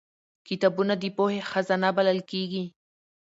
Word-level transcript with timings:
کتابونه 0.47 0.93
د 0.97 1.03
پوهې 1.17 1.41
خزانه 1.49 1.89
بلل 1.97 2.19
کېږي 2.31 2.65